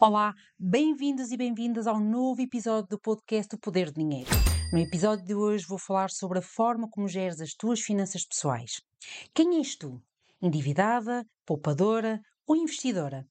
Olá, 0.00 0.32
bem-vindos 0.56 1.32
e 1.32 1.36
bem-vindas 1.36 1.88
ao 1.88 1.98
novo 1.98 2.40
episódio 2.40 2.88
do 2.88 3.00
podcast 3.00 3.52
O 3.56 3.58
Poder 3.58 3.90
do 3.90 3.98
Dinheiro. 3.98 4.30
No 4.72 4.78
episódio 4.78 5.26
de 5.26 5.34
hoje 5.34 5.66
vou 5.66 5.76
falar 5.76 6.08
sobre 6.08 6.38
a 6.38 6.42
forma 6.42 6.88
como 6.88 7.08
geres 7.08 7.40
as 7.40 7.52
tuas 7.52 7.80
finanças 7.80 8.24
pessoais. 8.24 8.80
Quem 9.34 9.56
és 9.56 9.74
tu? 9.74 10.00
Endividada, 10.40 11.26
poupadora 11.44 12.20
ou 12.46 12.54
investidora? 12.54 13.26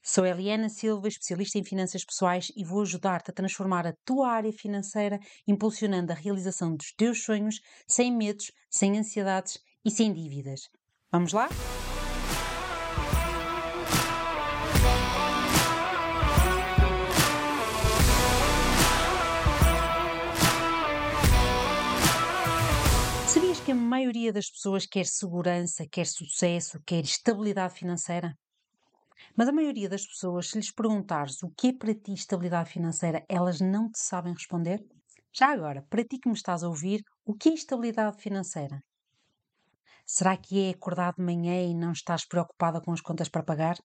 Sou 0.00 0.24
Eliana 0.24 0.68
Silva, 0.68 1.08
especialista 1.08 1.58
em 1.58 1.64
finanças 1.64 2.04
pessoais 2.04 2.52
e 2.56 2.62
vou 2.62 2.82
ajudar-te 2.82 3.32
a 3.32 3.34
transformar 3.34 3.84
a 3.84 3.94
tua 4.04 4.28
área 4.28 4.52
financeira, 4.52 5.18
impulsionando 5.48 6.12
a 6.12 6.14
realização 6.14 6.76
dos 6.76 6.92
teus 6.92 7.24
sonhos, 7.24 7.60
sem 7.88 8.16
medos, 8.16 8.52
sem 8.70 8.96
ansiedades 8.96 9.58
e 9.84 9.90
sem 9.90 10.12
dívidas. 10.12 10.70
Vamos 11.10 11.32
lá? 11.32 11.48
Maioria 23.98 24.32
das 24.32 24.48
pessoas 24.48 24.86
quer 24.86 25.06
segurança, 25.06 25.84
quer 25.90 26.06
sucesso, 26.06 26.80
quer 26.86 27.02
estabilidade 27.04 27.74
financeira? 27.74 28.30
Mas 29.36 29.48
a 29.48 29.52
maioria 29.58 29.88
das 29.88 30.06
pessoas, 30.06 30.48
se 30.48 30.58
lhes 30.58 30.70
perguntares 30.80 31.42
o 31.42 31.50
que 31.56 31.68
é 31.68 31.72
para 31.78 31.94
ti 31.94 32.12
estabilidade 32.12 32.70
financeira, 32.70 33.24
elas 33.28 33.58
não 33.60 33.90
te 33.90 33.98
sabem 33.98 34.34
responder? 34.34 34.80
Já 35.38 35.48
agora, 35.52 35.84
para 35.90 36.04
ti 36.04 36.18
que 36.18 36.28
me 36.28 36.34
estás 36.36 36.62
a 36.62 36.68
ouvir, 36.68 37.00
o 37.24 37.34
que 37.34 37.48
é 37.50 37.54
estabilidade 37.54 38.20
financeira? 38.22 38.76
Será 40.14 40.34
que 40.36 40.54
é 40.66 40.70
acordar 40.70 41.12
de 41.14 41.22
manhã 41.22 41.56
e 41.62 41.72
não 41.72 41.92
estás 41.92 42.26
preocupada 42.26 42.80
com 42.80 42.90
as 42.92 43.00
contas 43.00 43.28
para 43.28 43.44
pagar? 43.50 43.76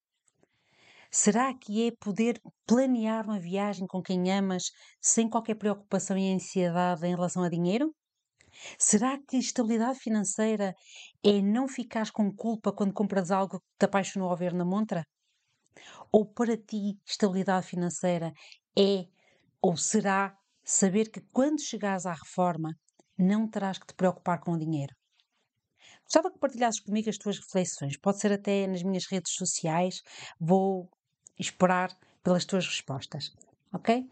Será 1.12 1.54
que 1.58 1.88
é 1.88 1.92
poder 1.98 2.42
planear 2.66 3.24
uma 3.26 3.40
viagem 3.40 3.88
com 3.88 4.02
quem 4.02 4.30
amas 4.30 4.64
sem 5.02 5.30
qualquer 5.30 5.56
preocupação 5.56 6.18
e 6.18 6.34
ansiedade 6.34 7.06
em 7.08 7.16
relação 7.16 7.42
a 7.44 7.50
dinheiro? 7.50 7.96
Será 8.78 9.18
que 9.28 9.38
estabilidade 9.38 10.00
financeira 10.00 10.76
é 11.24 11.42
não 11.42 11.68
ficares 11.68 12.12
com 12.12 12.34
culpa 12.34 12.72
quando 12.72 12.94
compras 12.94 13.32
algo 13.32 13.60
que 13.60 13.66
te 13.80 13.86
apaixonou 13.86 14.30
ao 14.30 14.38
ver 14.38 14.54
na 14.54 14.66
montra? 14.66 15.04
Ou 16.12 16.26
para 16.26 16.58
ti, 16.58 17.00
estabilidade 17.06 17.68
financeira 17.68 18.32
é 18.78 19.08
ou 19.62 19.78
será 19.78 20.38
saber 20.64 21.10
que 21.10 21.22
quando 21.32 21.62
chegares 21.62 22.06
à 22.06 22.14
reforma 22.14 22.76
não 23.18 23.50
terás 23.50 23.78
que 23.78 23.88
te 23.88 23.94
preocupar 23.94 24.40
com 24.40 24.52
o 24.52 24.58
dinheiro? 24.58 24.94
Gostava 26.04 26.32
que 26.32 26.40
partilhasses 26.40 26.82
comigo 26.82 27.10
as 27.10 27.18
tuas 27.18 27.40
reflexões. 27.40 27.98
Pode 27.98 28.20
ser 28.20 28.32
até 28.32 28.68
nas 28.68 28.84
minhas 28.84 29.06
redes 29.06 29.34
sociais. 29.34 30.02
Vou 30.40 30.90
esperar 31.40 31.98
pelas 32.22 32.46
tuas 32.46 32.68
respostas. 32.68 33.32
Ok? 33.74 34.06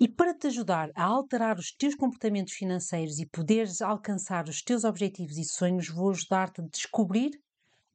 E 0.00 0.08
para 0.08 0.34
te 0.34 0.48
ajudar 0.48 0.90
a 0.94 1.04
alterar 1.04 1.58
os 1.58 1.72
teus 1.72 1.94
comportamentos 1.94 2.54
financeiros 2.54 3.18
e 3.18 3.26
poderes 3.26 3.82
alcançar 3.82 4.48
os 4.48 4.62
teus 4.62 4.84
objetivos 4.84 5.38
e 5.38 5.44
sonhos, 5.44 5.88
vou 5.88 6.10
ajudar-te 6.10 6.60
a 6.60 6.66
descobrir 6.66 7.32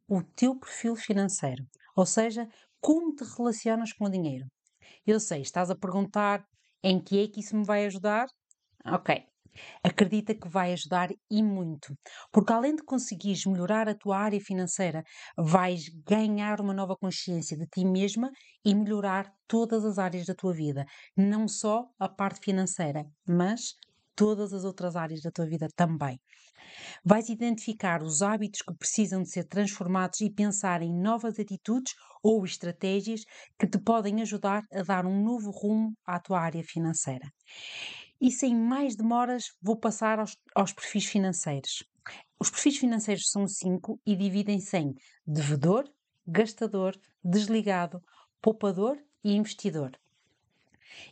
o 0.09 0.23
teu 0.23 0.59
perfil 0.59 0.95
financeiro. 0.95 1.65
Ou 1.95 2.05
seja, 2.05 2.47
como 2.81 3.15
te 3.15 3.23
relacionas 3.37 3.93
com 3.93 4.05
o 4.05 4.11
dinheiro. 4.11 4.47
Eu 5.05 5.19
sei, 5.19 5.41
estás 5.41 5.71
a 5.71 5.77
perguntar 5.77 6.45
em 6.83 7.01
que 7.01 7.23
é 7.23 7.27
que 7.27 7.41
isso 7.41 7.57
me 7.57 7.65
vai 7.65 7.85
ajudar? 7.85 8.27
Ok. 8.85 9.28
Acredita 9.83 10.33
que 10.35 10.47
vai 10.49 10.73
ajudar 10.73 11.09
e 11.29 11.43
muito, 11.43 11.93
porque 12.31 12.53
além 12.53 12.75
de 12.75 12.83
conseguires 12.83 13.45
melhorar 13.45 13.87
a 13.89 13.95
tua 13.95 14.17
área 14.17 14.39
financeira, 14.39 15.03
vais 15.37 15.89
ganhar 16.05 16.61
uma 16.61 16.73
nova 16.73 16.95
consciência 16.95 17.57
de 17.57 17.65
ti 17.67 17.85
mesma 17.85 18.31
e 18.65 18.75
melhorar 18.75 19.31
todas 19.47 19.85
as 19.85 19.97
áreas 19.97 20.25
da 20.25 20.35
tua 20.35 20.53
vida, 20.53 20.85
não 21.15 21.47
só 21.47 21.85
a 21.99 22.07
parte 22.09 22.39
financeira, 22.43 23.05
mas 23.27 23.75
todas 24.15 24.53
as 24.53 24.63
outras 24.65 24.95
áreas 24.95 25.21
da 25.21 25.31
tua 25.31 25.45
vida 25.47 25.67
também. 25.75 26.19
Vais 27.03 27.29
identificar 27.29 28.01
os 28.03 28.21
hábitos 28.21 28.61
que 28.61 28.73
precisam 28.75 29.23
de 29.23 29.29
ser 29.29 29.45
transformados 29.45 30.21
e 30.21 30.29
pensar 30.33 30.81
em 30.81 30.93
novas 30.93 31.39
atitudes 31.39 31.93
ou 32.23 32.43
estratégias 32.45 33.21
que 33.59 33.67
te 33.67 33.79
podem 33.79 34.21
ajudar 34.21 34.63
a 34.73 34.81
dar 34.83 35.05
um 35.05 35.23
novo 35.23 35.51
rumo 35.51 35.93
à 36.05 36.19
tua 36.19 36.39
área 36.41 36.63
financeira. 36.63 37.27
E 38.21 38.31
sem 38.31 38.55
mais 38.55 38.95
demoras, 38.95 39.53
vou 39.61 39.77
passar 39.77 40.19
aos, 40.19 40.35
aos 40.53 40.73
perfis 40.73 41.05
financeiros. 41.05 41.83
Os 42.39 42.49
perfis 42.49 42.77
financeiros 42.77 43.29
são 43.29 43.47
cinco 43.47 43.99
e 44.05 44.15
dividem-se 44.15 44.77
em 44.77 44.93
devedor, 45.25 45.85
gastador, 46.27 46.99
desligado, 47.23 48.01
poupador 48.41 48.97
e 49.23 49.33
investidor. 49.33 49.91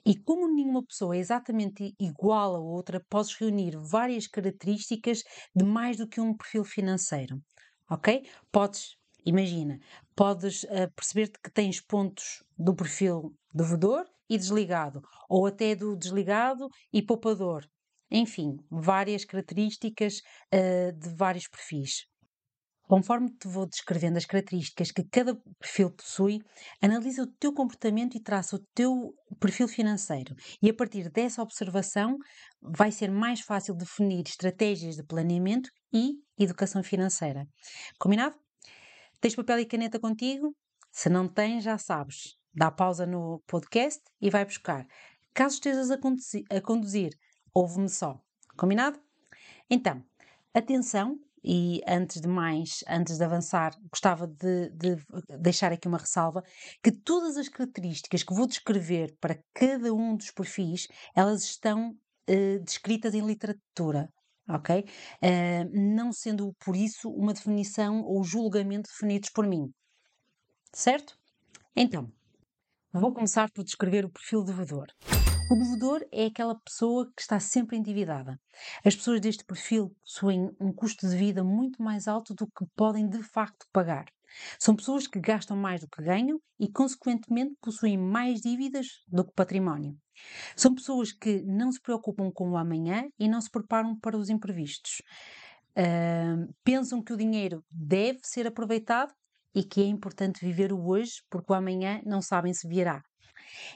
E 0.06 0.16
como 0.16 0.48
nenhuma 0.48 0.84
pessoa 0.84 1.16
é 1.16 1.20
exatamente 1.20 1.96
igual 2.00 2.56
a 2.56 2.60
outra, 2.60 3.00
podes 3.10 3.36
reunir 3.36 3.78
várias 3.78 4.28
características 4.28 5.24
de 5.56 5.64
mais 5.64 5.98
do 5.98 6.08
que 6.08 6.20
um 6.20 6.36
perfil 6.36 6.64
financeiro. 6.64 7.42
Ok? 7.90 8.28
Podes, 8.52 8.98
imagina, 9.26 9.80
podes 10.16 10.64
uh, 10.64 10.92
perceber-te 10.96 11.40
que 11.42 11.52
tens 11.52 11.80
pontos 11.80 12.44
do 12.58 12.76
perfil 12.76 13.34
devedor 13.54 14.06
e 14.30 14.38
desligado, 14.38 15.02
ou 15.30 15.46
até 15.46 15.76
do 15.76 15.96
desligado 15.96 16.68
e 16.92 17.02
poupador. 17.02 17.66
Enfim, 18.10 18.58
várias 18.70 19.26
características 19.26 20.22
uh, 20.54 20.92
de 20.98 21.10
vários 21.10 21.48
perfis. 21.48 22.06
Conforme 22.88 23.30
te 23.30 23.50
vou 23.50 23.68
descrevendo 23.68 24.18
as 24.18 24.26
características 24.26 24.92
que 24.92 25.04
cada 25.04 25.36
perfil 25.60 25.92
possui, 25.92 26.40
analisa 26.82 27.24
o 27.24 27.28
teu 27.28 27.54
comportamento 27.54 28.16
e 28.16 28.24
traça 28.24 28.56
o 28.56 28.66
teu 28.74 29.14
perfil 29.42 29.68
financeiro. 29.68 30.34
E 30.62 30.70
a 30.70 30.74
partir 30.74 31.12
dessa 31.12 31.42
observação, 31.42 32.18
vai 32.62 32.90
ser 32.94 33.12
mais 33.12 33.42
fácil 33.42 33.76
definir 33.76 34.24
estratégias 34.26 34.96
de 34.96 35.04
planeamento 35.04 35.70
e 35.94 36.14
educação 36.40 36.82
financeira. 36.82 37.46
Combinado? 38.00 38.38
Tens 39.20 39.36
papel 39.36 39.60
e 39.60 39.66
caneta 39.66 40.00
contigo? 40.00 40.56
Se 40.90 41.10
não 41.10 41.28
tens, 41.28 41.66
já 41.66 41.78
sabes. 41.78 42.38
Dá 42.58 42.72
pausa 42.72 43.06
no 43.06 43.40
podcast 43.46 44.02
e 44.20 44.32
vai 44.32 44.44
buscar. 44.44 44.88
Caso 45.32 45.54
estejas 45.54 45.92
a 45.92 45.98
conduzir, 46.00 46.44
a 46.50 46.60
conduzir 46.60 47.12
ouve-me 47.54 47.88
só. 47.88 48.20
Combinado? 48.58 49.00
Então, 49.70 50.04
atenção 50.56 51.20
e 51.44 51.84
antes 51.88 52.20
de 52.20 52.28
mais, 52.28 52.84
antes 52.88 53.20
de 53.20 53.24
avançar, 53.24 53.78
gostava 53.92 54.26
de, 54.26 54.72
de, 54.72 54.98
deixar 55.40 55.72
aqui 55.72 55.88
uma 55.88 56.00
ressalva 56.00 56.44
que 56.82 56.92
todas 56.92 57.38
as 57.38 57.48
características 57.48 58.24
que 58.24 58.34
vou 58.34 58.48
descrever 58.48 59.16
para 59.22 59.40
cada 59.54 59.94
um 59.94 60.18
dos 60.18 60.32
perfis, 60.32 60.88
elas 61.16 61.44
estão 61.44 61.92
uh, 61.92 62.60
descritas 62.64 63.14
em 63.14 63.22
literatura, 63.22 64.12
ok? 64.50 64.84
Uh, 65.22 65.96
não 65.96 66.12
sendo 66.12 66.56
por 66.66 66.76
isso 66.76 67.08
uma 67.12 67.36
definição 67.36 68.02
ou 68.02 68.24
julgamento 68.24 68.90
definidos 68.90 69.30
por 69.30 69.46
mim, 69.46 69.72
certo? 70.74 71.16
Então, 71.76 72.12
vou 73.00 73.14
começar 73.14 73.52
por 73.52 73.64
descrever 73.64 74.06
o 74.06 74.10
perfil 74.10 74.44
devedor. 74.44 74.88
O 75.50 75.56
devedor 75.56 76.06
é 76.12 76.26
aquela 76.26 76.56
pessoa 76.60 77.10
que 77.16 77.22
está 77.22 77.40
sempre 77.40 77.78
endividada. 77.78 78.40
As 78.84 78.96
pessoas 78.96 79.22
deste 79.22 79.46
perfil 79.46 79.96
possuem 80.04 80.52
um 80.60 80.74
custo 80.74 81.08
de 81.08 81.16
vida 81.16 81.44
muito 81.44 81.82
mais 81.82 82.08
alto 82.08 82.34
do 82.34 82.48
que 82.48 82.66
podem 82.76 83.08
de 83.08 83.24
facto 83.24 83.66
pagar. 83.72 84.06
São 84.60 84.76
pessoas 84.76 85.08
que 85.08 85.20
gastam 85.20 85.56
mais 85.56 85.82
do 85.82 85.88
que 85.88 86.04
ganham 86.04 86.40
e, 86.60 86.68
consequentemente, 86.68 87.56
possuem 87.62 87.98
mais 87.98 88.42
dívidas 88.42 88.88
do 89.08 89.24
que 89.24 89.34
património. 89.34 89.98
São 90.56 90.74
pessoas 90.76 91.12
que 91.14 91.42
não 91.44 91.72
se 91.72 91.82
preocupam 91.82 92.30
com 92.32 92.52
o 92.52 92.58
amanhã 92.58 93.08
e 93.18 93.30
não 93.30 93.40
se 93.40 93.50
preparam 93.50 93.98
para 93.98 94.18
os 94.18 94.30
imprevistos. 94.30 95.02
Uh, 95.78 96.54
pensam 96.64 97.02
que 97.02 97.14
o 97.14 97.18
dinheiro 97.18 97.64
deve 97.70 98.20
ser 98.24 98.48
aproveitado 98.48 99.14
e 99.58 99.64
que 99.64 99.82
é 99.82 99.86
importante 99.86 100.46
viver 100.46 100.72
o 100.72 100.88
hoje 100.88 101.24
porque 101.32 101.52
o 101.52 101.56
amanhã 101.56 102.00
não 102.06 102.22
sabem 102.22 102.54
se 102.54 102.68
virá. 102.68 103.02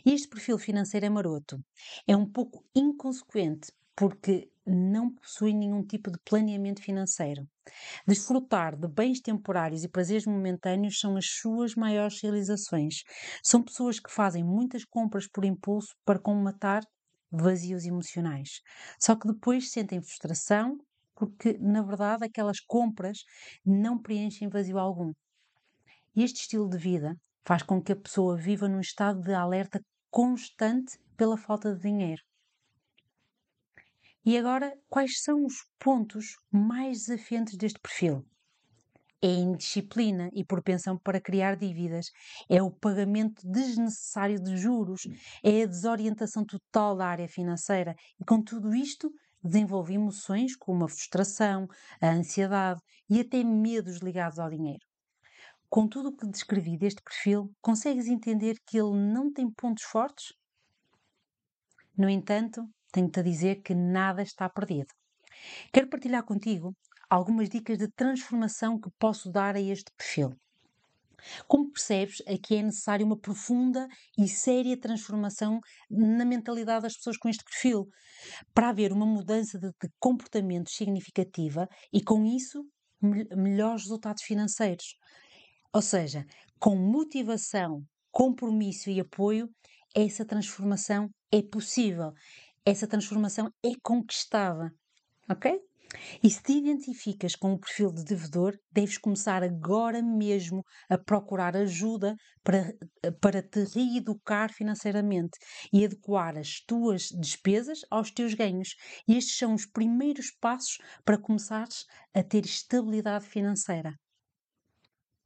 Este 0.05 0.27
perfil 0.27 0.59
financeiro 0.59 1.07
é 1.07 1.09
maroto. 1.09 1.59
É 2.07 2.15
um 2.15 2.29
pouco 2.29 2.63
inconsequente 2.75 3.71
porque 3.95 4.51
não 4.63 5.11
possui 5.11 5.55
nenhum 5.55 5.83
tipo 5.83 6.11
de 6.11 6.19
planeamento 6.23 6.83
financeiro. 6.83 7.47
Desfrutar 8.07 8.77
de 8.77 8.87
bens 8.87 9.21
temporários 9.21 9.83
e 9.83 9.89
prazeres 9.89 10.27
momentâneos 10.27 10.99
são 10.99 11.17
as 11.17 11.25
suas 11.25 11.73
maiores 11.73 12.21
realizações. 12.21 13.01
São 13.43 13.63
pessoas 13.63 13.99
que 13.99 14.11
fazem 14.11 14.43
muitas 14.43 14.85
compras 14.85 15.27
por 15.27 15.43
impulso 15.43 15.95
para 16.05 16.19
comatar 16.19 16.83
vazios 17.31 17.85
emocionais. 17.85 18.61
Só 18.99 19.15
que 19.15 19.27
depois 19.27 19.71
sentem 19.71 19.99
frustração 19.99 20.77
porque, 21.15 21.57
na 21.59 21.81
verdade, 21.81 22.25
aquelas 22.25 22.59
compras 22.59 23.19
não 23.65 23.99
preenchem 23.99 24.47
vazio 24.47 24.77
algum. 24.77 25.11
Este 26.15 26.41
estilo 26.41 26.69
de 26.69 26.77
vida 26.77 27.15
faz 27.45 27.63
com 27.63 27.81
que 27.81 27.93
a 27.93 27.95
pessoa 27.95 28.35
viva 28.37 28.67
num 28.67 28.79
estado 28.79 29.21
de 29.21 29.33
alerta 29.33 29.79
constante 30.09 30.97
pela 31.15 31.37
falta 31.37 31.73
de 31.73 31.81
dinheiro. 31.81 32.21
E 34.25 34.37
agora, 34.37 34.73
quais 34.89 35.21
são 35.21 35.45
os 35.45 35.55
pontos 35.79 36.35
mais 36.51 37.05
desafiantes 37.05 37.57
deste 37.57 37.79
perfil? 37.79 38.25
é 39.21 39.27
indisciplina 39.27 40.29
e 40.33 40.43
propensão 40.43 40.97
para 40.97 41.21
criar 41.21 41.55
dívidas, 41.55 42.07
é 42.49 42.61
o 42.61 42.71
pagamento 42.71 43.41
desnecessário 43.45 44.41
de 44.41 44.57
juros, 44.57 45.03
é 45.43 45.61
a 45.61 45.67
desorientação 45.67 46.43
total 46.43 46.95
da 46.97 47.05
área 47.05 47.27
financeira 47.27 47.95
e 48.19 48.25
com 48.25 48.41
tudo 48.43 48.73
isto 48.73 49.11
desenvolve 49.43 49.93
emoções 49.93 50.55
como 50.55 50.85
a 50.85 50.89
frustração, 50.89 51.67
a 52.01 52.09
ansiedade 52.09 52.81
e 53.09 53.19
até 53.19 53.43
medos 53.43 53.99
ligados 53.99 54.39
ao 54.39 54.49
dinheiro. 54.49 54.90
Com 55.71 55.87
tudo 55.87 56.09
o 56.09 56.17
que 56.17 56.27
descrevi 56.27 56.77
deste 56.77 57.01
perfil, 57.01 57.49
consegues 57.61 58.07
entender 58.07 58.57
que 58.67 58.77
ele 58.77 58.91
não 58.93 59.31
tem 59.31 59.49
pontos 59.49 59.83
fortes? 59.83 60.33
No 61.97 62.09
entanto, 62.09 62.67
tenho-te 62.91 63.21
a 63.21 63.23
dizer 63.23 63.61
que 63.61 63.73
nada 63.73 64.21
está 64.21 64.49
perdido. 64.49 64.89
Quero 65.71 65.89
partilhar 65.89 66.25
contigo 66.25 66.75
algumas 67.09 67.47
dicas 67.47 67.77
de 67.77 67.87
transformação 67.87 68.77
que 68.81 68.89
posso 68.99 69.31
dar 69.31 69.55
a 69.55 69.61
este 69.61 69.89
perfil. 69.97 70.35
Como 71.47 71.71
percebes, 71.71 72.21
aqui 72.27 72.57
é 72.57 72.63
necessária 72.63 73.05
uma 73.05 73.17
profunda 73.17 73.87
e 74.17 74.27
séria 74.27 74.77
transformação 74.77 75.61
na 75.89 76.25
mentalidade 76.25 76.81
das 76.81 76.97
pessoas 76.97 77.15
com 77.15 77.29
este 77.29 77.45
perfil, 77.45 77.87
para 78.53 78.71
haver 78.71 78.91
uma 78.91 79.05
mudança 79.05 79.57
de, 79.57 79.69
de 79.69 79.89
comportamento 80.01 80.69
significativa 80.69 81.65
e, 81.93 82.03
com 82.03 82.25
isso, 82.25 82.61
me 83.01 83.23
melhores 83.33 83.83
resultados 83.83 84.23
financeiros. 84.23 84.97
Ou 85.73 85.81
seja, 85.81 86.25
com 86.59 86.75
motivação, 86.75 87.83
compromisso 88.11 88.89
e 88.89 88.99
apoio, 88.99 89.49
essa 89.95 90.25
transformação 90.25 91.09
é 91.31 91.41
possível, 91.41 92.11
essa 92.65 92.87
transformação 92.87 93.49
é 93.63 93.71
conquistada. 93.81 94.71
Ok? 95.29 95.59
E 96.23 96.29
se 96.29 96.41
te 96.41 96.53
identificas 96.53 97.35
com 97.35 97.53
o 97.53 97.59
perfil 97.59 97.91
de 97.91 98.03
devedor, 98.03 98.57
deves 98.71 98.97
começar 98.97 99.43
agora 99.43 100.01
mesmo 100.01 100.63
a 100.89 100.97
procurar 100.97 101.55
ajuda 101.55 102.15
para, 102.43 102.73
para 103.19 103.41
te 103.41 103.63
reeducar 103.63 104.53
financeiramente 104.53 105.37
e 105.71 105.83
adequar 105.83 106.37
as 106.37 106.61
tuas 106.65 107.07
despesas 107.19 107.79
aos 107.89 108.11
teus 108.11 108.33
ganhos. 108.33 108.75
E 109.07 109.17
estes 109.17 109.37
são 109.37 109.53
os 109.53 109.65
primeiros 109.65 110.31
passos 110.39 110.77
para 111.03 111.17
começares 111.17 111.85
a 112.13 112.23
ter 112.23 112.45
estabilidade 112.45 113.25
financeira. 113.25 113.93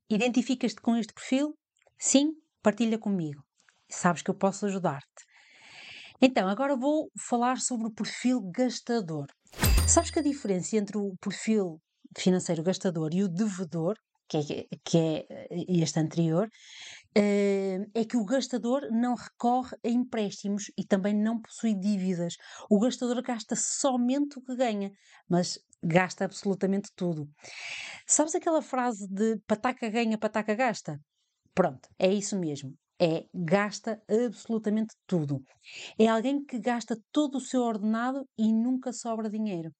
Identificas-te 0.09 0.81
com 0.81 0.95
este 0.95 1.13
perfil? 1.13 1.57
Sim? 1.97 2.33
Partilha 2.61 2.99
comigo. 2.99 3.43
Sabes 3.89 4.21
que 4.21 4.29
eu 4.29 4.35
posso 4.35 4.67
ajudar-te. 4.67 5.25
Então, 6.21 6.47
agora 6.47 6.75
vou 6.75 7.09
falar 7.19 7.59
sobre 7.59 7.87
o 7.87 7.91
perfil 7.91 8.41
gastador. 8.55 9.25
Sabes 9.87 10.11
que 10.11 10.19
a 10.19 10.23
diferença 10.23 10.77
entre 10.77 10.97
o 10.97 11.15
perfil 11.19 11.81
financeiro 12.17 12.63
gastador 12.63 13.13
e 13.13 13.23
o 13.23 13.27
devedor, 13.27 13.95
que 14.29 14.37
é, 14.37 14.77
que 14.83 14.97
é 14.97 15.25
eh, 15.29 15.65
este 15.69 15.99
anterior, 15.99 16.47
eh, 17.15 17.79
é 17.93 18.05
que 18.05 18.17
o 18.17 18.25
gastador 18.25 18.87
não 18.91 19.15
recorre 19.15 19.75
a 19.83 19.89
empréstimos 19.89 20.71
e 20.77 20.83
também 20.83 21.15
não 21.15 21.41
possui 21.41 21.73
dívidas. 21.73 22.35
O 22.69 22.79
gastador 22.79 23.21
gasta 23.23 23.55
somente 23.55 24.37
o 24.37 24.41
que 24.41 24.55
ganha, 24.55 24.91
mas 25.27 25.59
gasta 25.85 26.25
absolutamente 26.25 26.89
tudo. 26.95 27.29
Sabes 28.07 28.35
aquela 28.35 28.61
frase 28.61 29.07
de 29.07 29.37
pataca 29.47 29.89
ganha, 29.89 30.17
pataca 30.17 30.55
gasta? 30.55 30.99
Pronto, 31.53 31.87
é 31.99 32.11
isso 32.11 32.37
mesmo 32.37 32.75
é 32.99 33.25
gasta 33.33 34.01
absolutamente 34.09 34.95
tudo. 35.05 35.43
É 35.99 36.07
alguém 36.07 36.43
que 36.43 36.59
gasta 36.59 36.97
todo 37.11 37.37
o 37.37 37.41
seu 37.41 37.61
ordenado 37.61 38.25
e 38.37 38.51
nunca 38.53 38.93
sobra 38.93 39.29
dinheiro. 39.29 39.71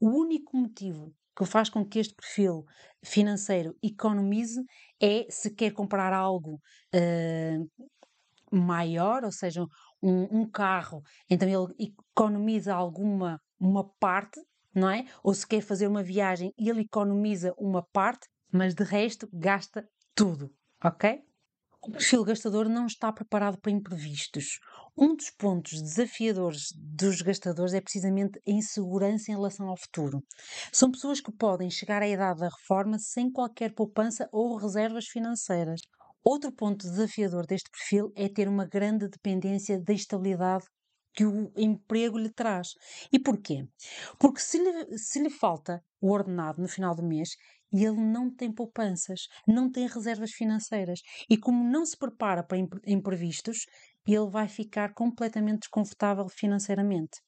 O 0.00 0.08
único 0.08 0.56
motivo 0.56 1.12
que 1.36 1.44
faz 1.44 1.68
com 1.68 1.84
que 1.84 1.98
este 1.98 2.14
perfil 2.14 2.64
financeiro 3.04 3.74
economize 3.82 4.62
é 5.00 5.26
se 5.30 5.54
quer 5.54 5.72
comprar 5.72 6.12
algo 6.12 6.60
uh, 6.94 7.86
maior, 8.52 9.24
ou 9.24 9.32
seja, 9.32 9.64
um, 10.02 10.40
um, 10.40 10.50
carro, 10.50 11.02
então 11.28 11.48
ele 11.48 11.92
economiza 12.14 12.74
alguma 12.74 13.40
uma 13.58 13.84
parte, 14.00 14.40
não 14.80 14.90
é? 14.90 15.04
Ou 15.22 15.34
se 15.34 15.46
quer 15.46 15.60
fazer 15.60 15.86
uma 15.86 16.02
viagem, 16.02 16.52
ele 16.58 16.80
economiza 16.80 17.54
uma 17.58 17.82
parte, 17.92 18.26
mas 18.52 18.74
de 18.74 18.82
resto 18.82 19.28
gasta 19.32 19.86
tudo, 20.14 20.50
ok? 20.82 21.22
O 21.82 21.90
perfil 21.90 22.24
gastador 22.24 22.68
não 22.68 22.84
está 22.84 23.10
preparado 23.10 23.58
para 23.58 23.72
imprevistos. 23.72 24.58
Um 24.96 25.16
dos 25.16 25.30
pontos 25.30 25.80
desafiadores 25.80 26.72
dos 26.76 27.22
gastadores 27.22 27.72
é 27.72 27.80
precisamente 27.80 28.38
a 28.46 28.50
insegurança 28.50 29.30
em 29.30 29.34
relação 29.34 29.66
ao 29.66 29.78
futuro. 29.78 30.22
São 30.70 30.90
pessoas 30.90 31.22
que 31.22 31.32
podem 31.32 31.70
chegar 31.70 32.02
à 32.02 32.08
idade 32.08 32.40
da 32.40 32.50
reforma 32.50 32.98
sem 32.98 33.32
qualquer 33.32 33.72
poupança 33.72 34.28
ou 34.30 34.58
reservas 34.58 35.06
financeiras. 35.06 35.80
Outro 36.22 36.52
ponto 36.52 36.86
desafiador 36.86 37.46
deste 37.46 37.70
perfil 37.70 38.12
é 38.14 38.28
ter 38.28 38.46
uma 38.46 38.66
grande 38.66 39.08
dependência 39.08 39.82
da 39.82 39.94
estabilidade 39.94 40.66
que 41.14 41.24
o 41.24 41.52
emprego 41.56 42.18
lhe 42.18 42.30
traz. 42.30 42.68
E 43.12 43.18
porquê? 43.18 43.66
Porque 44.18 44.40
se 44.40 44.58
lhe, 44.58 44.98
se 44.98 45.20
lhe 45.20 45.30
falta 45.30 45.82
o 46.00 46.10
ordenado 46.12 46.60
no 46.60 46.68
final 46.68 46.94
do 46.94 47.02
mês, 47.02 47.30
ele 47.72 48.00
não 48.00 48.34
tem 48.34 48.52
poupanças, 48.52 49.28
não 49.46 49.70
tem 49.70 49.86
reservas 49.86 50.32
financeiras. 50.32 51.00
E 51.28 51.36
como 51.36 51.62
não 51.62 51.84
se 51.86 51.96
prepara 51.96 52.42
para 52.42 52.58
imprevistos, 52.86 53.66
ele 54.06 54.28
vai 54.28 54.48
ficar 54.48 54.92
completamente 54.94 55.60
desconfortável 55.60 56.26
financeiramente. 56.28 57.20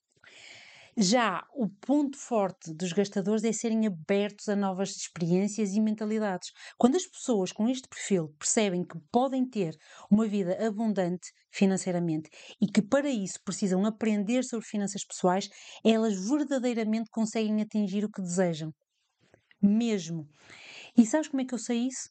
Já 0.94 1.42
o 1.54 1.70
ponto 1.70 2.18
forte 2.18 2.74
dos 2.74 2.92
gastadores 2.92 3.44
é 3.44 3.52
serem 3.52 3.86
abertos 3.86 4.46
a 4.50 4.54
novas 4.54 4.90
experiências 4.90 5.72
e 5.72 5.80
mentalidades. 5.80 6.50
Quando 6.76 6.96
as 6.96 7.06
pessoas 7.06 7.50
com 7.50 7.66
este 7.66 7.88
perfil 7.88 8.34
percebem 8.38 8.84
que 8.84 8.98
podem 9.10 9.48
ter 9.48 9.74
uma 10.10 10.28
vida 10.28 10.54
abundante 10.66 11.32
financeiramente 11.50 12.28
e 12.60 12.66
que 12.66 12.82
para 12.82 13.08
isso 13.08 13.38
precisam 13.42 13.86
aprender 13.86 14.44
sobre 14.44 14.66
finanças 14.66 15.02
pessoais, 15.02 15.48
elas 15.82 16.14
verdadeiramente 16.28 17.08
conseguem 17.10 17.62
atingir 17.62 18.04
o 18.04 18.10
que 18.10 18.20
desejam 18.20 18.70
mesmo. 19.62 20.28
E 20.94 21.06
sabes 21.06 21.28
como 21.28 21.40
é 21.40 21.46
que 21.46 21.54
eu 21.54 21.58
sei 21.58 21.86
isso? 21.86 22.10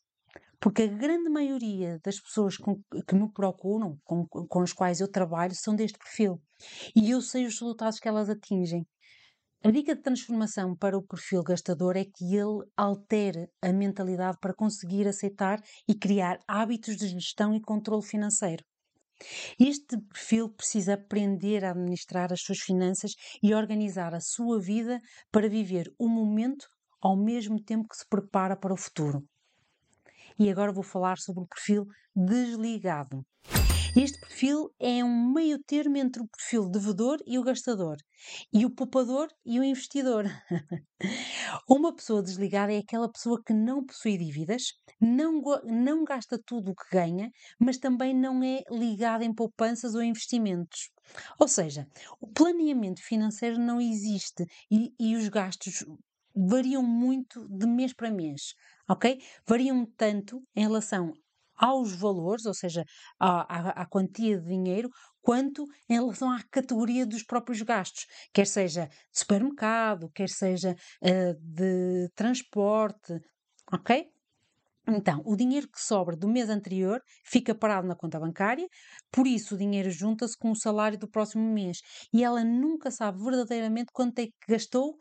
Porque 0.60 0.84
a 0.84 0.88
grande 0.88 1.30
maioria 1.30 2.00
das 2.04 2.20
pessoas 2.20 2.58
com, 2.58 2.82
que 3.08 3.16
me 3.16 3.32
procuram, 3.32 3.98
com, 4.04 4.26
com 4.28 4.62
as 4.62 4.74
quais 4.74 5.00
eu 5.02 5.12
trabalho, 5.12 5.54
são 5.54 5.76
deste 5.76 6.00
perfil. 6.00 6.42
E 6.96 7.12
eu 7.12 7.22
sei 7.22 7.46
os 7.46 7.60
resultados 7.60 8.00
que 8.00 8.08
elas 8.08 8.30
atingem. 8.30 8.86
A 9.64 9.70
dica 9.70 9.96
de 9.96 10.02
transformação 10.02 10.76
para 10.76 10.98
o 10.98 11.06
perfil 11.06 11.44
gastador 11.44 11.96
é 11.96 12.04
que 12.04 12.36
ele 12.36 12.66
altere 12.76 13.48
a 13.62 13.72
mentalidade 13.72 14.38
para 14.42 14.56
conseguir 14.56 15.08
aceitar 15.08 15.62
e 15.88 15.94
criar 15.94 16.40
hábitos 16.48 16.98
de 16.98 17.08
gestão 17.10 17.54
e 17.54 17.62
controle 17.62 18.04
financeiro. 18.04 18.64
Este 19.60 20.02
perfil 20.12 20.50
precisa 20.50 20.96
aprender 20.96 21.64
a 21.64 21.72
administrar 21.72 22.34
as 22.34 22.42
suas 22.42 22.60
finanças 22.60 23.12
e 23.44 23.54
organizar 23.54 24.16
a 24.16 24.20
sua 24.20 24.60
vida 24.60 25.00
para 25.32 25.48
viver 25.48 25.94
o 26.00 26.08
momento 26.08 26.66
ao 27.00 27.16
mesmo 27.16 27.62
tempo 27.62 27.88
que 27.88 27.98
se 27.98 28.08
prepara 28.10 28.56
para 28.56 28.74
o 28.74 28.78
futuro. 28.78 29.24
E 30.40 30.50
agora 30.50 30.72
vou 30.72 30.84
falar 30.84 31.20
sobre 31.20 31.44
o 31.44 31.48
perfil 31.48 31.86
desligado. 32.16 33.24
Este 33.96 34.18
perfil 34.20 34.70
é 34.80 35.04
um 35.04 35.34
meio 35.34 35.60
termo 35.60 35.98
entre 35.98 36.22
o 36.22 36.28
perfil 36.28 36.70
devedor 36.70 37.18
e 37.28 37.38
o 37.38 37.44
gastador, 37.44 37.98
e 38.54 38.66
o 38.66 38.70
poupador 38.70 39.28
e 39.46 39.60
o 39.60 39.64
investidor. 39.64 40.26
Uma 41.68 41.94
pessoa 41.94 42.24
desligada 42.24 42.72
é 42.72 42.78
aquela 42.78 43.12
pessoa 43.12 43.42
que 43.46 43.54
não 43.54 43.86
possui 43.86 44.18
dívidas, 44.18 44.74
não, 45.00 45.42
não 45.66 46.06
gasta 46.06 46.40
tudo 46.46 46.72
o 46.72 46.76
que 46.76 46.90
ganha, 46.90 47.30
mas 47.60 47.78
também 47.78 48.14
não 48.14 48.42
é 48.42 48.62
ligada 48.72 49.26
em 49.26 49.34
poupanças 49.34 49.94
ou 49.94 50.02
investimentos. 50.02 50.90
Ou 51.38 51.48
seja, 51.48 51.86
o 52.22 52.28
planeamento 52.28 53.02
financeiro 53.04 53.60
não 53.60 53.82
existe 53.82 54.46
e, 54.72 54.94
e 54.98 55.18
os 55.18 55.28
gastos 55.28 55.84
variam 56.34 56.82
muito 56.82 57.46
de 57.50 57.68
mês 57.68 57.94
para 57.94 58.10
mês, 58.10 58.54
ok? 58.90 59.22
Variam 59.46 59.86
tanto 59.98 60.42
em 60.56 60.62
relação 60.62 61.12
aos 61.62 61.94
valores, 61.94 62.46
ou 62.46 62.54
seja, 62.56 62.84
à, 63.20 63.42
à, 63.42 63.84
à, 63.84 63.86
quantia 63.86 64.40
de 64.40 64.48
dinheiro, 64.48 64.90
quanto 65.22 65.64
em 65.88 65.94
relação 65.94 66.32
à 66.32 66.42
categoria 66.52 67.06
dos 67.06 67.24
próprios 67.24 67.62
gastos, 67.62 68.06
quer 68.34 68.48
seja 68.48 68.88
de 68.88 69.20
supermercado, 69.20 70.10
quer 70.16 70.28
seja 70.28 70.76
uh, 71.04 71.36
de 71.40 72.10
transporte, 72.16 73.14
ok? 73.72 74.10
Então, 74.88 75.22
o 75.24 75.36
dinheiro 75.36 75.68
que 75.70 75.80
sobra 75.80 76.18
do 76.18 76.28
mês 76.28 76.50
anterior 76.50 77.00
fica 77.24 77.54
parado 77.54 77.88
na 77.88 77.96
conta 77.96 78.20
bancária, 78.20 78.68
por 79.12 79.28
isso 79.28 79.54
o 79.54 79.58
dinheiro 79.58 79.92
junta-se 79.92 80.36
com 80.36 80.50
o 80.52 80.56
salário 80.56 80.98
do 80.98 81.08
próximo 81.08 81.48
mês 81.54 81.78
e 82.12 82.24
ela 82.24 82.44
nunca 82.44 82.90
sabe 82.90 83.24
verdadeiramente 83.24 83.92
quanto 83.94 84.18
é 84.20 84.26
que 84.26 84.34
gastou 84.50 84.98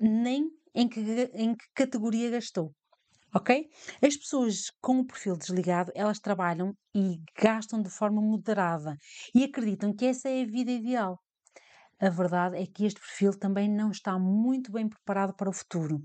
nem 0.00 0.50
em 0.74 0.88
que, 0.88 1.00
em 1.34 1.54
que 1.54 1.64
categoria 1.74 2.30
gastou. 2.30 2.74
Ok? 3.34 3.68
As 4.02 4.16
pessoas 4.16 4.70
com 4.80 5.00
o 5.00 5.06
perfil 5.06 5.36
desligado, 5.36 5.92
elas 5.94 6.18
trabalham 6.20 6.74
e 6.94 7.20
gastam 7.40 7.82
de 7.82 7.90
forma 7.90 8.20
moderada 8.20 8.96
e 9.34 9.44
acreditam 9.44 9.94
que 9.94 10.06
essa 10.06 10.28
é 10.28 10.42
a 10.42 10.46
vida 10.46 10.70
ideal. 10.72 11.18
a 12.00 12.08
verdade 12.10 12.56
é 12.56 12.66
que 12.66 12.84
este 12.86 13.00
perfil 13.00 13.38
também 13.38 13.68
não 13.68 13.90
está 13.90 14.18
muito 14.18 14.72
bem 14.72 14.88
preparado 14.88 15.34
para 15.34 15.50
o 15.50 15.52
futuro. 15.52 16.02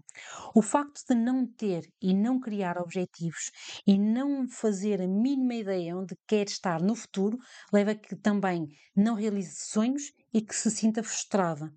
O 0.56 0.62
facto 0.62 1.02
de 1.10 1.16
não 1.16 1.48
ter 1.48 1.84
e 2.02 2.14
não 2.14 2.40
criar 2.40 2.78
objetivos 2.78 3.52
e 3.88 3.98
não 3.98 4.48
fazer 4.48 5.02
a 5.02 5.08
mínima 5.08 5.56
ideia 5.56 5.98
onde 5.98 6.16
quer 6.28 6.48
estar 6.48 6.82
no 6.82 6.96
futuro 6.96 7.38
leva 7.74 7.92
a 7.92 7.96
que 7.96 8.16
também 8.16 8.68
não 8.96 9.16
realize 9.16 9.56
sonhos 9.72 10.12
e 10.34 10.42
que 10.42 10.56
se 10.56 10.70
sinta 10.72 11.02
frustrada. 11.04 11.74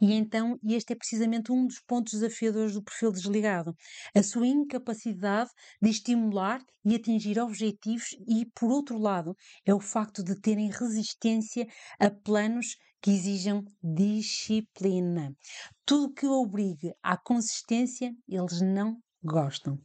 E 0.00 0.12
então, 0.12 0.58
este 0.64 0.92
é 0.92 0.96
precisamente 0.96 1.52
um 1.52 1.66
dos 1.66 1.80
pontos 1.80 2.14
desafiadores 2.14 2.74
do 2.74 2.82
perfil 2.82 3.12
desligado, 3.12 3.74
a 4.14 4.22
sua 4.22 4.46
incapacidade 4.46 5.50
de 5.80 5.90
estimular 5.90 6.60
e 6.84 6.94
atingir 6.94 7.38
objetivos, 7.38 8.16
e 8.26 8.46
por 8.54 8.70
outro 8.70 8.98
lado, 8.98 9.36
é 9.64 9.74
o 9.74 9.80
facto 9.80 10.22
de 10.22 10.40
terem 10.40 10.70
resistência 10.70 11.66
a 11.98 12.10
planos 12.10 12.76
que 13.00 13.10
exijam 13.10 13.64
disciplina. 13.82 15.34
Tudo 15.84 16.14
que 16.14 16.26
obrigue 16.26 16.92
à 17.02 17.16
consistência, 17.16 18.14
eles 18.28 18.60
não 18.60 18.96
gostam. 19.22 19.78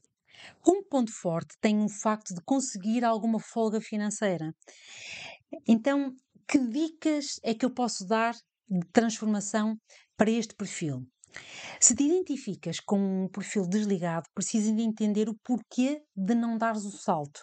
Como 0.62 0.84
ponto 0.84 1.12
forte 1.12 1.58
tem 1.60 1.84
o 1.84 1.90
facto 1.90 2.34
de 2.36 2.42
conseguir 2.42 3.04
alguma 3.04 3.40
folga 3.40 3.82
financeira. 3.82 4.54
Então, 5.68 6.14
que 6.48 6.60
dicas 6.60 7.40
é 7.44 7.54
que 7.54 7.66
eu 7.66 7.72
posso 7.72 8.06
dar 8.06 8.36
de 8.70 8.86
transformação 8.92 9.78
para 10.16 10.32
este 10.32 10.56
perfil. 10.56 11.06
Se 11.80 11.96
te 11.96 12.04
identificas 12.04 12.80
com 12.80 13.24
um 13.24 13.28
perfil 13.30 13.68
desligado, 13.68 14.28
precisas 14.34 14.76
de 14.76 14.82
entender 14.82 15.30
o 15.30 15.38
porquê 15.44 16.02
de 16.16 16.34
não 16.34 16.58
dares 16.58 16.84
o 16.84 16.92
salto. 16.92 17.42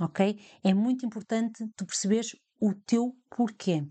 Ok? 0.00 0.40
É 0.64 0.72
muito 0.72 1.04
importante 1.04 1.66
tu 1.76 1.84
perceberes 1.84 2.34
o 2.60 2.74
teu 2.74 3.14
porquê 3.34 3.82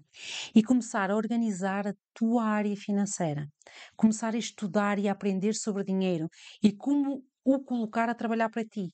e 0.53 0.63
começar 0.63 1.09
a 1.09 1.15
organizar 1.15 1.87
a 1.87 1.93
tua 2.13 2.43
área 2.43 2.75
financeira, 2.75 3.47
começar 3.95 4.33
a 4.33 4.37
estudar 4.37 4.99
e 4.99 5.07
a 5.07 5.11
aprender 5.11 5.53
sobre 5.53 5.83
dinheiro 5.83 6.27
e 6.63 6.71
como 6.71 7.23
o 7.43 7.59
colocar 7.59 8.09
a 8.09 8.15
trabalhar 8.15 8.49
para 8.49 8.65
ti. 8.65 8.89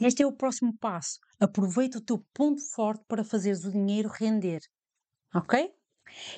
Este 0.00 0.22
é 0.22 0.26
o 0.26 0.36
próximo 0.36 0.76
passo. 0.78 1.18
Aproveita 1.38 1.98
o 1.98 2.04
teu 2.04 2.24
ponto 2.32 2.62
forte 2.72 3.04
para 3.06 3.24
fazeres 3.24 3.64
o 3.64 3.72
dinheiro 3.72 4.08
render. 4.08 4.60
Ok? 5.34 5.70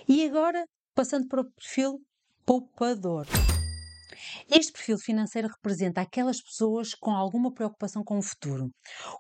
E 0.09 0.25
agora, 0.27 0.67
passando 0.95 1.29
para 1.29 1.43
o 1.43 1.51
perfil 1.53 2.01
poupador. 2.45 3.27
Este 4.49 4.73
perfil 4.73 4.99
financeiro 4.99 5.49
representa 5.49 6.01
aquelas 6.01 6.41
pessoas 6.41 6.95
com 6.95 7.11
alguma 7.11 7.53
preocupação 7.53 8.03
com 8.05 8.19
o 8.19 8.23
futuro. 8.23 8.71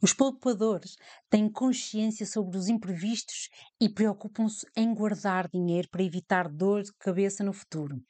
Os 0.02 0.14
poupadores 0.14 0.96
têm 1.28 1.50
consciência 1.50 2.24
sobre 2.24 2.56
os 2.56 2.68
imprevistos 2.68 3.48
e 3.80 3.88
preocupam-se 3.88 4.66
em 4.76 4.94
guardar 4.94 5.48
dinheiro 5.48 5.88
para 5.90 6.02
evitar 6.02 6.48
dor 6.48 6.82
de 6.82 6.92
cabeça 6.98 7.42
no 7.44 7.52
futuro. 7.52 8.00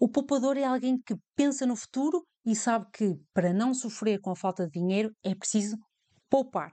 O 0.00 0.08
poupador 0.08 0.56
é 0.56 0.64
alguém 0.64 1.00
que 1.00 1.16
pensa 1.36 1.66
no 1.66 1.76
futuro 1.76 2.24
e 2.44 2.54
sabe 2.56 2.86
que, 2.92 3.16
para 3.34 3.52
não 3.52 3.74
sofrer 3.74 4.20
com 4.20 4.30
a 4.30 4.36
falta 4.36 4.64
de 4.64 4.72
dinheiro, 4.72 5.12
é 5.22 5.34
preciso 5.34 5.76
poupar. 6.30 6.72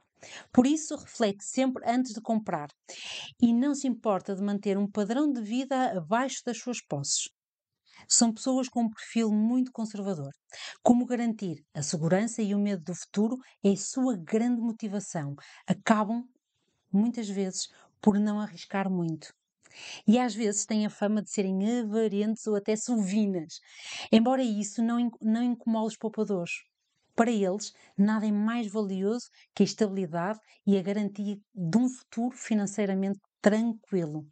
Por 0.52 0.66
isso, 0.68 0.96
reflete 0.96 1.44
sempre 1.44 1.84
antes 1.88 2.14
de 2.14 2.22
comprar 2.22 2.70
e 3.42 3.54
não 3.54 3.76
se 3.76 3.88
importa 3.88 4.36
de 4.36 4.44
manter 4.44 4.78
um 4.78 4.90
padrão 4.90 5.32
de 5.32 5.42
vida 5.42 5.98
abaixo 5.98 6.42
das 6.46 6.60
suas 6.60 6.82
posses. 6.82 7.30
São 8.08 8.34
pessoas 8.34 8.70
com 8.70 8.84
um 8.84 8.90
perfil 8.90 9.32
muito 9.32 9.72
conservador. 9.72 10.32
Como 10.84 11.06
garantir 11.06 11.64
a 11.74 11.82
segurança 11.82 12.42
e 12.42 12.54
o 12.56 12.60
medo 12.60 12.84
do 12.84 12.96
futuro 12.96 13.38
é 13.64 13.72
a 13.72 13.78
sua 13.78 14.18
grande 14.18 14.62
motivação. 14.62 15.36
Acabam, 15.68 16.24
muitas 16.92 17.30
vezes, 17.30 17.68
por 18.02 18.20
não 18.20 18.40
arriscar 18.40 18.90
muito. 18.92 19.34
E 20.08 20.20
às 20.20 20.36
vezes 20.36 20.66
têm 20.66 20.86
a 20.86 20.90
fama 20.90 21.22
de 21.22 21.32
serem 21.32 21.82
avarentos 21.82 22.48
ou 22.48 22.56
até 22.56 22.76
sovinas, 22.76 23.60
embora 24.12 24.44
isso 24.44 24.84
não, 24.84 25.10
não 25.22 25.44
incomode 25.44 25.88
os 25.88 25.98
poupadores. 25.98 26.52
Para 27.16 27.32
eles, 27.32 27.72
nada 27.98 28.28
é 28.28 28.32
mais 28.32 28.72
valioso 28.72 29.28
que 29.56 29.64
a 29.64 29.66
estabilidade 29.66 30.40
e 30.68 30.78
a 30.78 30.82
garantia 30.84 31.38
de 31.54 31.78
um 31.78 31.90
futuro 31.90 32.36
financeiramente 32.36 33.20
tranquilo. 33.42 34.28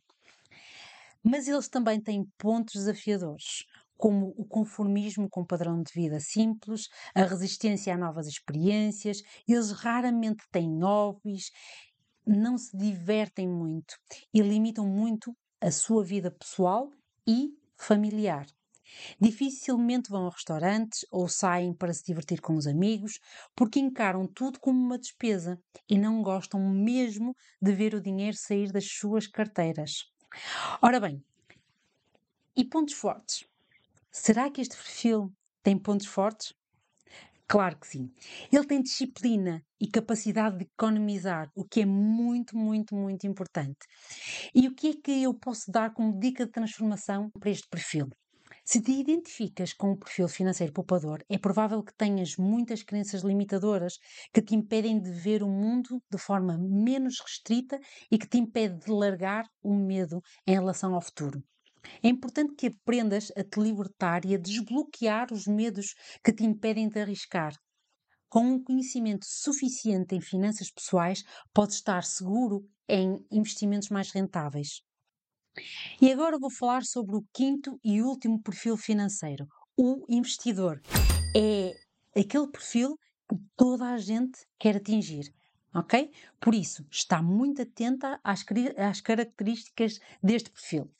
Mas 1.23 1.47
eles 1.47 1.67
também 1.69 2.01
têm 2.01 2.25
pontos 2.37 2.73
desafiadores, 2.75 3.63
como 3.97 4.33
o 4.37 4.45
conformismo 4.45 5.29
com 5.29 5.41
um 5.41 5.45
padrão 5.45 5.81
de 5.81 5.91
vida 5.93 6.19
simples, 6.19 6.87
a 7.15 7.23
resistência 7.23 7.93
a 7.93 7.97
novas 7.97 8.27
experiências, 8.27 9.21
eles 9.47 9.71
raramente 9.71 10.43
têm 10.51 10.79
hobbies, 10.81 11.49
não 12.25 12.57
se 12.57 12.75
divertem 12.77 13.47
muito 13.47 13.95
e 14.33 14.41
limitam 14.41 14.87
muito 14.87 15.35
a 15.61 15.71
sua 15.71 16.03
vida 16.03 16.31
pessoal 16.31 16.89
e 17.27 17.49
familiar. 17.77 18.45
Dificilmente 19.19 20.09
vão 20.09 20.27
a 20.27 20.29
restaurantes 20.29 21.05
ou 21.11 21.27
saem 21.27 21.73
para 21.73 21.93
se 21.93 22.03
divertir 22.05 22.41
com 22.41 22.55
os 22.55 22.67
amigos, 22.67 23.19
porque 23.55 23.79
encaram 23.79 24.27
tudo 24.27 24.59
como 24.59 24.79
uma 24.79 24.97
despesa 24.97 25.59
e 25.89 25.97
não 25.97 26.21
gostam 26.21 26.59
mesmo 26.59 27.35
de 27.61 27.71
ver 27.73 27.93
o 27.95 28.01
dinheiro 28.01 28.37
sair 28.37 28.71
das 28.71 28.85
suas 28.87 29.27
carteiras. 29.27 30.05
Ora 30.81 30.99
bem, 30.99 31.23
e 32.55 32.63
pontos 32.65 32.93
fortes? 32.93 33.45
Será 34.11 34.49
que 34.51 34.61
este 34.61 34.75
perfil 34.75 35.33
tem 35.63 35.77
pontos 35.77 36.07
fortes? 36.07 36.53
Claro 37.47 37.77
que 37.79 37.87
sim. 37.87 38.11
Ele 38.51 38.65
tem 38.65 38.81
disciplina 38.81 39.61
e 39.79 39.87
capacidade 39.87 40.57
de 40.57 40.65
economizar, 40.65 41.49
o 41.55 41.65
que 41.65 41.81
é 41.81 41.85
muito, 41.85 42.57
muito, 42.57 42.95
muito 42.95 43.27
importante. 43.27 43.79
E 44.55 44.67
o 44.67 44.75
que 44.75 44.87
é 44.89 44.93
que 45.03 45.23
eu 45.23 45.33
posso 45.33 45.71
dar 45.71 45.93
como 45.93 46.19
dica 46.19 46.45
de 46.45 46.51
transformação 46.51 47.29
para 47.39 47.51
este 47.51 47.67
perfil? 47.69 48.09
Se 48.65 48.81
te 48.81 48.91
identificas 48.91 49.73
com 49.73 49.91
o 49.91 49.97
perfil 49.97 50.27
financeiro 50.27 50.71
poupador, 50.71 51.23
é 51.29 51.37
provável 51.37 51.83
que 51.83 51.93
tenhas 51.95 52.37
muitas 52.37 52.81
crenças 52.81 53.21
limitadoras 53.21 53.97
que 54.33 54.41
te 54.41 54.55
impedem 54.55 55.01
de 55.01 55.11
ver 55.11 55.43
o 55.43 55.49
mundo 55.49 56.01
de 56.09 56.17
forma 56.17 56.57
menos 56.57 57.19
restrita 57.19 57.79
e 58.09 58.17
que 58.17 58.27
te 58.27 58.37
impede 58.37 58.79
de 58.79 58.91
largar 58.91 59.45
o 59.61 59.73
medo 59.73 60.21
em 60.47 60.53
relação 60.53 60.95
ao 60.95 61.01
futuro. 61.01 61.43
É 62.01 62.07
importante 62.07 62.55
que 62.55 62.67
aprendas 62.67 63.31
a 63.35 63.43
te 63.43 63.59
libertar 63.59 64.23
e 64.23 64.33
a 64.33 64.37
desbloquear 64.37 65.33
os 65.33 65.45
medos 65.45 65.93
que 66.23 66.31
te 66.31 66.45
impedem 66.45 66.87
de 66.87 66.99
arriscar. 67.01 67.53
Com 68.29 68.45
um 68.45 68.63
conhecimento 68.63 69.25
suficiente 69.27 70.15
em 70.15 70.21
finanças 70.21 70.71
pessoais, 70.71 71.23
podes 71.53 71.75
estar 71.75 72.03
seguro 72.03 72.65
em 72.87 73.25
investimentos 73.29 73.89
mais 73.89 74.11
rentáveis. 74.11 74.81
E 76.01 76.11
agora 76.11 76.39
vou 76.39 76.51
falar 76.51 76.83
sobre 76.83 77.15
o 77.15 77.25
quinto 77.33 77.79
e 77.83 78.01
último 78.01 78.41
perfil 78.41 78.75
financeiro, 78.75 79.47
o 79.77 80.03
investidor. 80.09 80.81
É 81.35 81.73
aquele 82.19 82.47
perfil 82.47 82.97
que 83.29 83.35
toda 83.55 83.89
a 83.89 83.97
gente 83.97 84.39
quer 84.59 84.77
atingir, 84.77 85.33
ok? 85.73 86.11
Por 86.39 86.53
isso, 86.53 86.85
está 86.91 87.21
muito 87.21 87.61
atenta 87.61 88.19
às, 88.23 88.43
às 88.77 89.01
características 89.01 89.99
deste 90.21 90.49
perfil. 90.51 90.91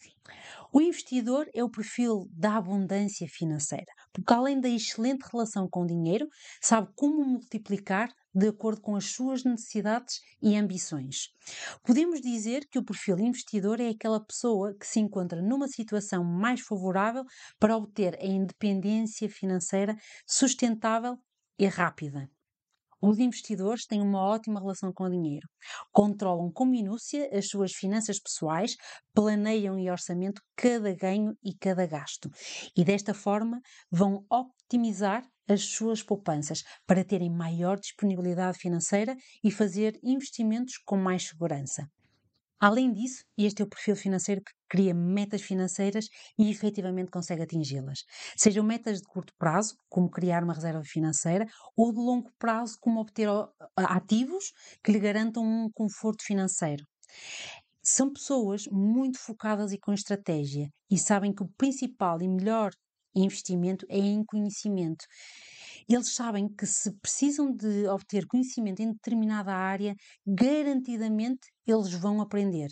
O 0.72 0.81
investidor 0.81 1.48
é 1.53 1.63
o 1.63 1.69
perfil 1.69 2.27
da 2.31 2.55
abundância 2.57 3.27
financeira, 3.27 3.91
porque 4.12 4.33
além 4.33 4.60
da 4.60 4.69
excelente 4.69 5.24
relação 5.31 5.67
com 5.67 5.83
o 5.83 5.88
dinheiro, 5.88 6.27
sabe 6.62 6.89
como 6.95 7.24
multiplicar 7.24 8.10
de 8.33 8.47
acordo 8.47 8.81
com 8.81 8.95
as 8.95 9.11
suas 9.11 9.43
necessidades 9.43 10.21
e 10.41 10.55
ambições. 10.55 11.29
Podemos 11.83 12.21
dizer 12.21 12.67
que 12.69 12.79
o 12.79 12.83
perfil 12.83 13.19
investidor 13.19 13.79
é 13.79 13.89
aquela 13.89 14.19
pessoa 14.19 14.73
que 14.73 14.87
se 14.87 14.99
encontra 14.99 15.41
numa 15.41 15.67
situação 15.67 16.23
mais 16.23 16.61
favorável 16.61 17.23
para 17.59 17.77
obter 17.77 18.17
a 18.19 18.25
independência 18.25 19.29
financeira 19.29 19.95
sustentável 20.25 21.17
e 21.59 21.67
rápida. 21.67 22.29
Os 23.05 23.19
investidores 23.19 23.86
têm 23.86 24.01
uma 24.01 24.22
ótima 24.22 24.60
relação 24.60 24.91
com 24.93 25.03
o 25.03 25.10
dinheiro, 25.10 25.48
controlam 25.91 26.50
com 26.51 26.65
minúcia 26.65 27.29
as 27.38 27.50
suas 27.50 27.74
finanças 27.74 28.17
pessoais, 28.19 28.75
planeiam 29.13 29.77
e 29.77 29.91
orçamento 29.91 30.41
cada 30.55 30.95
ganho 30.95 31.36
e 31.43 31.53
cada 31.53 31.86
gasto 31.86 32.29
e 32.75 32.83
desta 32.83 33.13
forma 33.13 33.60
vão 33.91 34.25
optimizar 34.31 35.22
as 35.48 35.63
suas 35.65 36.01
poupanças 36.01 36.63
para 36.88 37.03
terem 37.03 37.29
maior 37.29 37.77
disponibilidade 37.77 38.57
financeira 38.57 39.15
e 39.43 39.51
fazer 39.51 40.00
investimentos 40.01 40.77
com 40.86 40.95
mais 40.95 41.27
segurança. 41.27 41.86
Além 42.60 42.93
disso, 42.93 43.24
este 43.38 43.62
é 43.62 43.65
o 43.65 43.69
perfil 43.69 43.95
financeiro 43.95 44.41
que 44.41 44.53
cria 44.69 44.93
metas 44.93 45.41
financeiras 45.41 46.07
e 46.39 46.50
efetivamente 46.50 47.12
consegue 47.12 47.43
atingi-las. 47.43 48.00
Sejam 48.38 48.63
metas 48.63 49.00
de 49.01 49.07
curto 49.07 49.33
prazo, 49.38 49.75
como 49.89 50.10
criar 50.10 50.43
uma 50.43 50.53
reserva 50.53 50.81
financeira, 50.83 51.45
ou 51.75 51.91
de 51.91 52.00
longo 52.00 52.31
prazo, 52.39 52.77
como 52.79 53.01
obter 53.01 53.27
ativos 53.75 54.51
que 54.83 54.91
lhe 54.93 55.00
garantam 55.00 55.43
um 55.43 55.69
conforto 55.74 56.24
financeiro. 56.24 56.86
São 57.83 58.12
pessoas 58.13 58.65
muito 58.72 59.19
focadas 59.19 59.72
e 59.74 59.77
com 59.79 59.93
estratégia 59.93 60.69
e 60.89 60.98
sabem 60.98 61.33
que 61.33 61.43
o 61.43 61.51
principal 61.57 62.22
e 62.22 62.27
melhor 62.27 62.72
investimento 63.15 63.86
é 63.89 63.98
em 64.00 64.24
conhecimento. 64.25 65.05
Eles 65.87 66.13
sabem 66.13 66.47
que 66.47 66.65
se 66.65 66.91
precisam 66.99 67.51
de 67.55 67.87
obter 67.87 68.25
conhecimento 68.27 68.81
em 68.81 68.91
determinada 68.91 69.53
área, 69.53 69.95
garantidamente 70.25 71.47
eles 71.65 71.93
vão 71.93 72.21
aprender. 72.21 72.69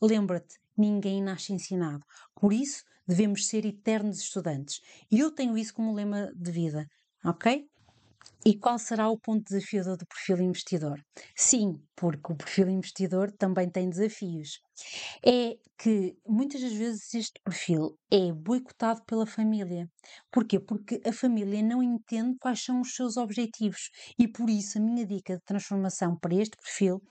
Lembra-te, 0.00 0.56
ninguém 0.76 1.22
nasce 1.22 1.52
ensinado. 1.52 2.04
Por 2.34 2.52
isso, 2.52 2.82
devemos 3.06 3.46
ser 3.46 3.64
eternos 3.64 4.18
estudantes. 4.18 4.80
E 5.10 5.18
eu 5.20 5.30
tenho 5.30 5.56
isso 5.56 5.74
como 5.74 5.94
lema 5.94 6.32
de 6.34 6.50
vida, 6.50 6.86
ok? 7.24 7.66
E 8.46 8.58
qual 8.58 8.78
será 8.78 9.08
o 9.08 9.18
ponto 9.18 9.44
desafiador 9.44 9.96
do 9.96 10.06
perfil 10.06 10.40
investidor? 10.42 11.02
Sim, 11.34 11.80
porque 11.96 12.32
o 12.32 12.36
perfil 12.36 12.68
investidor 12.68 13.32
também 13.32 13.70
tem 13.70 13.88
desafios. 13.88 14.60
É 15.24 15.56
que 15.78 16.16
muitas 16.26 16.60
das 16.60 16.72
vezes 16.72 17.14
este 17.14 17.40
perfil 17.42 17.98
é 18.10 18.32
boicotado 18.32 19.02
pela 19.06 19.26
família. 19.26 19.90
Porquê? 20.30 20.60
Porque 20.60 21.00
a 21.06 21.12
família 21.12 21.62
não 21.62 21.82
entende 21.82 22.36
quais 22.38 22.62
são 22.62 22.80
os 22.80 22.94
seus 22.94 23.16
objetivos 23.16 23.90
e 24.18 24.28
por 24.28 24.48
isso 24.50 24.78
a 24.78 24.80
minha 24.80 25.06
dica 25.06 25.36
de 25.36 25.42
transformação 25.44 26.16
para 26.18 26.34
este 26.34 26.56
perfil 26.56 27.02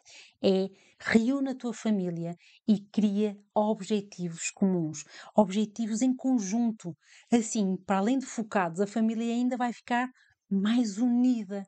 é 0.41 0.70
reúne 1.00 1.50
a 1.50 1.55
tua 1.55 1.74
família 1.74 2.36
e 2.67 2.79
cria 2.91 3.38
objetivos 3.53 4.50
comuns, 4.51 5.03
objetivos 5.36 6.01
em 6.01 6.15
conjunto. 6.15 6.96
Assim, 7.32 7.75
para 7.86 7.98
além 7.98 8.20
de 8.20 8.25
focados, 8.25 8.79
a 8.79 8.88
família 8.88 9.34
ainda 9.34 9.58
vai 9.58 9.74
ficar 9.74 10.10
mais 10.53 10.98
unida, 10.98 11.65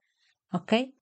ok? 0.54 0.94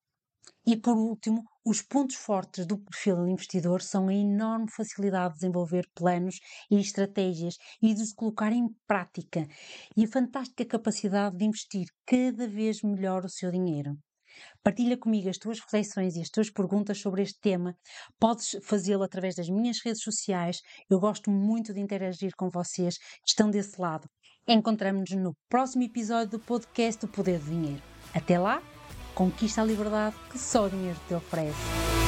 E 0.66 0.78
por 0.78 0.98
último, 0.98 1.44
os 1.66 1.82
pontos 1.82 2.16
fortes 2.16 2.66
do 2.66 2.78
perfil 2.78 3.28
investidor 3.28 3.82
são 3.82 4.08
a 4.08 4.14
enorme 4.14 4.70
facilidade 4.72 5.34
de 5.34 5.40
desenvolver 5.42 5.86
planos 5.94 6.40
e 6.72 6.80
estratégias 6.80 7.56
e 7.82 7.94
de 7.94 8.02
os 8.02 8.14
colocar 8.14 8.52
em 8.52 8.68
prática 8.88 9.48
e 9.96 10.04
a 10.04 10.08
fantástica 10.08 10.66
capacidade 10.66 11.38
de 11.38 11.46
investir 11.46 11.88
cada 12.06 12.48
vez 12.48 12.82
melhor 12.82 13.26
o 13.26 13.30
seu 13.30 13.52
dinheiro. 13.52 13.98
Partilha 14.64 14.98
comigo 14.98 15.30
as 15.30 15.38
tuas 15.38 15.60
reflexões 15.60 16.16
e 16.16 16.22
as 16.22 16.30
tuas 16.30 16.50
perguntas 16.50 17.00
sobre 17.00 17.22
este 17.22 17.40
tema. 17.40 17.78
Podes 18.20 18.58
fazê-lo 18.64 19.04
através 19.04 19.36
das 19.36 19.50
minhas 19.50 19.80
redes 19.84 20.02
sociais. 20.02 20.62
Eu 20.90 21.00
gosto 21.00 21.30
muito 21.30 21.74
de 21.74 21.80
interagir 21.80 22.32
com 22.36 22.50
vocês 22.50 22.98
que 22.98 23.30
estão 23.30 23.50
desse 23.50 23.80
lado. 23.80 24.10
Encontramos-nos 24.48 25.22
no 25.22 25.34
próximo 25.50 25.84
episódio 25.84 26.32
do 26.32 26.40
podcast 26.40 27.06
O 27.06 27.08
Poder 27.08 27.40
do 27.40 27.50
Dinheiro. 27.50 27.82
Até 28.14 28.38
lá, 28.38 28.62
conquista 29.16 29.62
a 29.62 29.66
liberdade 29.66 30.18
que 30.30 30.38
só 30.38 30.66
o 30.66 30.70
dinheiro 30.70 31.00
te 31.08 31.14
oferece. 31.14 32.03